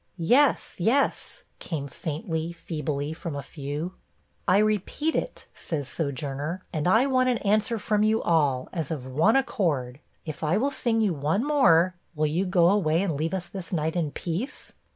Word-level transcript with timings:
'Yes, 0.17 0.73
yes,' 0.79 1.43
came 1.59 1.87
faintly, 1.87 2.51
feebly 2.53 3.13
from 3.13 3.35
a 3.35 3.43
few. 3.43 3.93
'I 4.47 4.57
repeat 4.57 5.15
it,' 5.15 5.45
says 5.53 5.87
Sojourner, 5.87 6.65
'and 6.73 6.87
I 6.87 7.05
want 7.05 7.29
an 7.29 7.37
answer 7.45 7.77
from 7.77 8.01
you 8.01 8.19
all, 8.23 8.67
as 8.73 8.89
of 8.89 9.05
one 9.05 9.35
accord. 9.35 9.99
If 10.25 10.43
I 10.43 10.57
will 10.57 10.71
sing 10.71 11.01
you 11.01 11.13
one 11.13 11.43
more, 11.45 11.93
will 12.15 12.25
you 12.25 12.47
go 12.47 12.69
away, 12.69 13.03
and 13.03 13.15
leave 13.15 13.35
us 13.35 13.45
this 13.45 13.71
night 13.71 13.95
in 13.95 14.09
peace?' 14.09 14.73